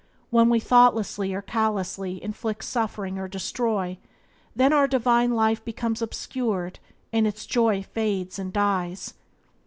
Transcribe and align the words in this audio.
When 0.31 0.49
we 0.49 0.59
thoughtlessly 0.59 1.31
or 1.31 1.43
callously 1.43 2.23
inflict 2.23 2.63
suffering 2.63 3.19
or 3.19 3.27
destroy, 3.27 3.99
then 4.55 4.73
our 4.73 4.87
divine 4.87 5.35
life 5.35 5.63
becomes 5.63 6.01
obscured, 6.01 6.79
and 7.13 7.27
its 7.27 7.45
joy 7.45 7.83
fades 7.83 8.39
and 8.39 8.51
dies. 8.51 9.13